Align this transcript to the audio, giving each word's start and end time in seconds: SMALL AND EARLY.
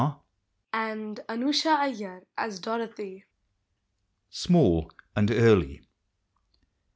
SMALL 0.03 0.17
AND 5.15 5.29
EARLY. 5.29 5.81